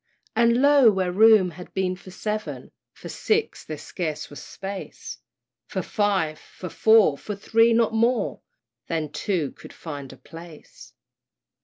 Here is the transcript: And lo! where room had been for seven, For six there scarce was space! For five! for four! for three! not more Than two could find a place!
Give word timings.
And 0.35 0.63
lo! 0.63 0.89
where 0.91 1.11
room 1.11 1.51
had 1.51 1.75
been 1.75 1.95
for 1.95 2.09
seven, 2.09 2.71
For 2.91 3.07
six 3.07 3.63
there 3.63 3.77
scarce 3.77 4.31
was 4.31 4.41
space! 4.41 5.19
For 5.67 5.83
five! 5.83 6.39
for 6.39 6.69
four! 6.69 7.19
for 7.19 7.35
three! 7.35 7.71
not 7.71 7.93
more 7.93 8.41
Than 8.87 9.11
two 9.11 9.51
could 9.51 9.73
find 9.73 10.11
a 10.11 10.17
place! 10.17 10.93